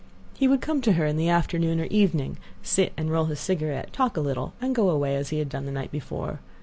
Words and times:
He 0.33 0.47
would 0.47 0.61
come 0.61 0.81
to 0.81 0.93
her 0.93 1.05
in 1.05 1.15
the 1.15 1.29
afternoon 1.29 1.79
or 1.79 1.83
evening, 1.83 2.37
sit 2.63 2.91
and 2.97 3.11
roll 3.11 3.25
his 3.25 3.39
cigarette, 3.39 3.93
talk 3.93 4.17
a 4.17 4.21
little, 4.21 4.53
and 4.59 4.73
go 4.73 4.89
away 4.89 5.15
as 5.15 5.29
he 5.29 5.37
had 5.37 5.49
done 5.49 5.67
the 5.67 5.71
night 5.71 5.91
before. 5.91 6.39